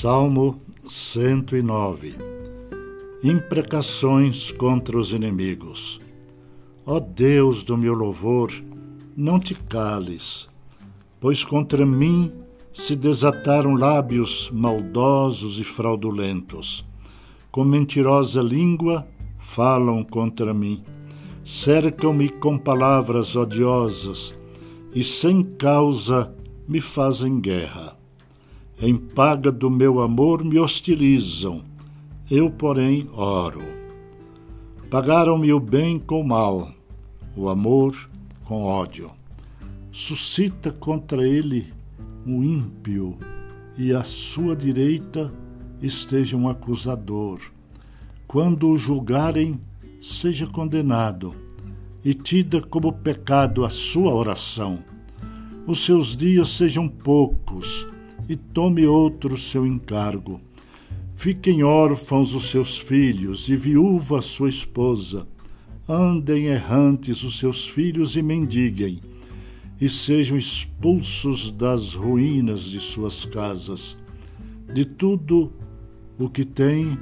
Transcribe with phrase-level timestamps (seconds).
[0.00, 0.58] Salmo
[0.88, 2.14] 109
[3.22, 6.00] Imprecações contra os inimigos.
[6.86, 8.50] Ó Deus do meu louvor,
[9.14, 10.48] não te cales,
[11.20, 12.32] pois contra mim
[12.72, 16.82] se desataram lábios maldosos e fraudulentos.
[17.52, 19.06] Com mentirosa língua
[19.38, 20.82] falam contra mim.
[21.44, 24.34] Cercam-me com palavras odiosas
[24.94, 26.34] e sem causa
[26.66, 27.99] me fazem guerra.
[28.82, 31.62] Em paga do meu amor me hostilizam,
[32.30, 33.60] eu, porém, oro.
[34.88, 36.72] Pagaram-me o bem com o mal,
[37.36, 38.08] o amor
[38.42, 39.10] com ódio.
[39.92, 41.70] Suscita contra ele
[42.24, 43.18] um ímpio,
[43.76, 45.30] e à sua direita
[45.82, 47.38] esteja um acusador.
[48.26, 49.60] Quando o julgarem,
[50.00, 51.34] seja condenado,
[52.02, 54.78] e tida como pecado a sua oração.
[55.66, 57.86] Os seus dias sejam poucos,
[58.30, 60.40] e tome outro seu encargo.
[61.16, 65.26] Fiquem órfãos os seus filhos e viúva sua esposa.
[65.88, 69.00] Andem errantes os seus filhos e mendiguem,
[69.80, 73.96] e sejam expulsos das ruínas de suas casas.
[74.72, 75.52] De tudo
[76.16, 76.96] o que tem,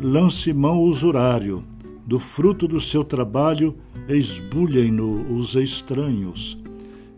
[0.00, 1.62] lance mão usurário,
[2.06, 3.76] do fruto do seu trabalho,
[4.08, 6.58] esbulhem-no os estranhos.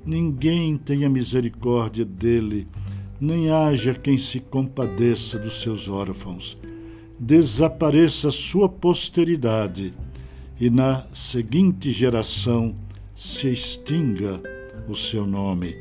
[0.04, 2.66] Ninguém tenha misericórdia dele
[3.20, 6.58] nem haja quem se compadeça dos seus órfãos.
[7.18, 9.94] Desapareça sua posteridade,
[10.60, 12.74] e na seguinte geração
[13.14, 14.40] se extinga
[14.88, 15.74] o seu nome.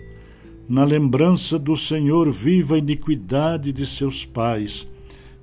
[0.67, 4.87] Na lembrança do Senhor viva a iniquidade de seus pais,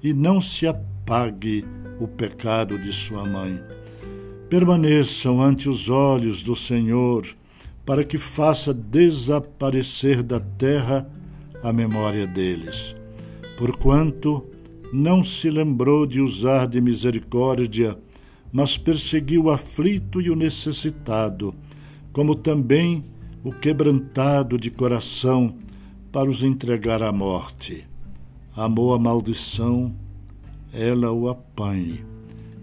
[0.02, 1.64] e não se apague
[2.00, 3.60] o pecado de sua mãe.
[4.48, 7.26] Permaneçam ante os olhos do Senhor,
[7.84, 11.06] para que faça desaparecer da terra
[11.62, 12.96] a memória deles.
[13.56, 14.44] Porquanto
[14.92, 17.96] não se lembrou de usar de misericórdia,
[18.52, 21.54] mas perseguiu o aflito e o necessitado,
[22.12, 23.04] como também
[23.42, 25.54] o quebrantado de coração,
[26.10, 27.86] para os entregar à morte.
[28.54, 29.94] Amou a maldição,
[30.70, 32.04] ela o apanhe.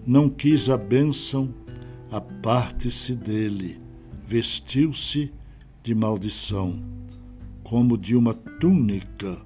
[0.05, 1.49] Não quis a bênção,
[2.11, 3.79] aparte-se dele.
[4.27, 5.31] Vestiu-se
[5.81, 6.79] de maldição
[7.69, 9.38] como de uma túnica,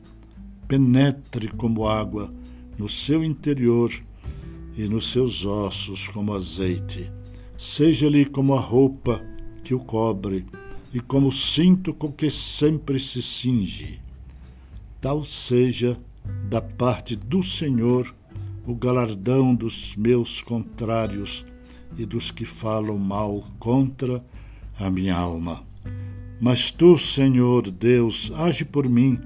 [0.65, 2.33] penetre como água
[2.77, 3.91] no seu interior
[4.77, 7.11] e nos seus ossos como azeite.
[7.57, 9.21] Seja-lhe como a roupa
[9.61, 10.45] que o cobre
[10.93, 13.99] e como o cinto com que sempre se cinge.
[15.01, 15.99] Tal seja
[16.49, 18.15] da parte do Senhor
[18.65, 21.45] o galardão dos meus contrários
[21.97, 24.23] e dos que falam mal contra
[24.79, 25.72] a minha alma.
[26.41, 29.19] Mas tu, Senhor Deus, age por mim,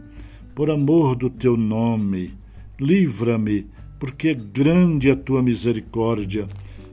[0.54, 2.34] por amor do teu nome.
[2.80, 3.66] Livra-me,
[4.00, 6.48] porque é grande a tua misericórdia,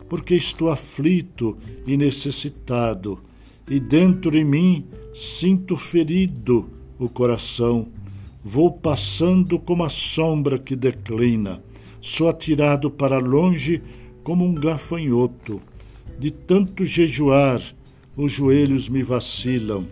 [0.09, 3.21] porque estou aflito e necessitado,
[3.69, 7.89] e dentro de mim sinto ferido o coração.
[8.43, 11.63] Vou passando como a sombra que declina,
[12.01, 13.83] sou atirado para longe
[14.23, 15.61] como um gafanhoto.
[16.19, 17.61] De tanto jejuar,
[18.17, 19.87] os joelhos me vacilam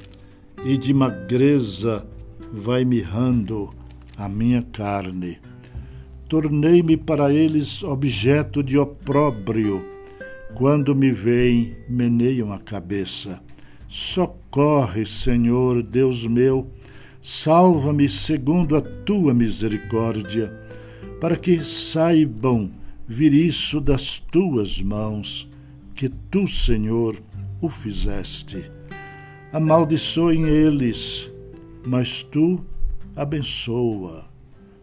[0.65, 2.07] e de magreza
[2.53, 3.71] vai mirrando
[4.17, 5.39] a minha carne.
[6.29, 9.85] Tornei-me para eles objeto de opróbrio.
[10.55, 13.43] Quando me veem, meneiam a cabeça.
[13.89, 16.71] Socorre, Senhor, Deus meu,
[17.21, 20.53] salva-me segundo a tua misericórdia,
[21.21, 22.71] para que saibam
[23.07, 25.49] vir isso das tuas mãos,
[25.95, 27.17] que tu, Senhor,
[27.61, 28.71] o fizeste
[29.53, 31.31] amaldiçoem eles,
[31.87, 32.65] mas tu
[33.15, 34.25] abençoa.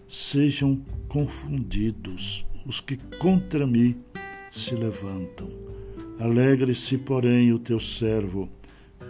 [0.07, 3.95] Sejam confundidos os que contra mim
[4.49, 5.49] se levantam.
[6.19, 8.47] Alegre-se, porém, o teu servo,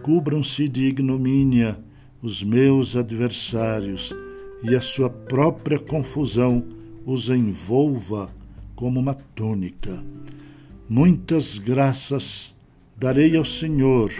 [0.02, 1.78] cubram-se de ignomínia
[2.22, 4.14] os meus adversários,
[4.62, 6.66] e a sua própria confusão
[7.06, 8.30] os envolva
[8.76, 10.04] como uma túnica.
[10.88, 12.54] Muitas graças
[12.98, 14.12] darei ao Senhor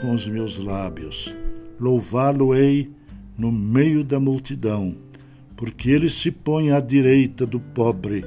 [0.00, 1.34] com os meus lábios.
[1.78, 2.90] Louvá-lo-ei
[3.36, 4.94] no meio da multidão,
[5.56, 8.24] porque ele se põe à direita do pobre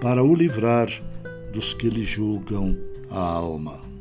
[0.00, 0.88] para o livrar
[1.52, 2.76] dos que lhe julgam
[3.10, 3.93] a alma.